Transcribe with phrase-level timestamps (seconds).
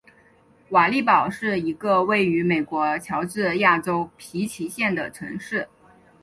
[0.69, 5.67] 瓦利堡是一个位于美国乔治亚州皮奇县的城市。